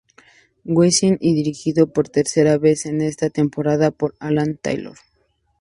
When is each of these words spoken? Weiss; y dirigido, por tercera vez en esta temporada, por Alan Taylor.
Weiss; 0.65 1.03
y 1.03 1.17
dirigido, 1.35 1.85
por 1.93 2.09
tercera 2.09 2.57
vez 2.57 2.87
en 2.87 3.01
esta 3.01 3.29
temporada, 3.29 3.91
por 3.91 4.15
Alan 4.19 4.57
Taylor. 4.57 4.97